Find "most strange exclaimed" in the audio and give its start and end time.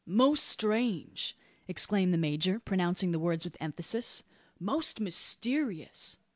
0.07-2.11